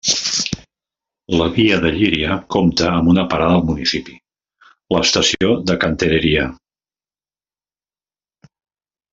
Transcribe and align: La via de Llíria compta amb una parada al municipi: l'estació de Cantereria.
La 1.41 1.47
via 1.57 1.75
de 1.83 1.91
Llíria 1.97 2.37
compta 2.55 2.87
amb 2.93 3.11
una 3.13 3.25
parada 3.33 3.59
al 3.59 3.67
municipi: 3.69 4.17
l'estació 4.97 5.53
de 5.73 5.79
Cantereria. 5.87 6.47